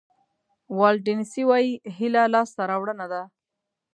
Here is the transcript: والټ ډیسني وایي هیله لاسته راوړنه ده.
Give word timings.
والټ 0.77 0.99
ډیسني 1.07 1.43
وایي 1.49 1.71
هیله 1.97 2.23
لاسته 2.33 2.61
راوړنه 2.71 3.05
ده. 3.13 3.21